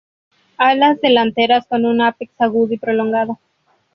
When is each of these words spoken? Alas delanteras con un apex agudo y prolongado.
Alas 0.57 0.99
delanteras 0.99 1.67
con 1.67 1.85
un 1.85 2.01
apex 2.01 2.31
agudo 2.39 2.73
y 2.73 2.79
prolongado. 2.79 3.37